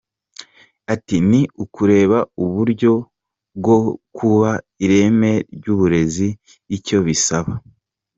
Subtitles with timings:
[0.93, 2.93] Ati “Ni ukureba uburyo
[3.57, 3.77] bwo
[4.15, 6.27] kubaka ireme ry’uburezi
[6.75, 7.53] icyo bisaba.